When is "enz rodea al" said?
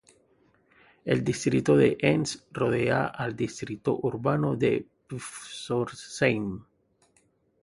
1.99-3.35